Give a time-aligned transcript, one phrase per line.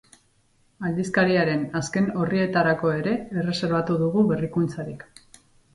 [0.87, 5.09] Aldizkariaren azken orrietarako ere erreserbatu dugu berrikuntzarik.